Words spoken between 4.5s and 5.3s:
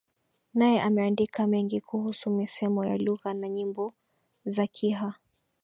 Kiha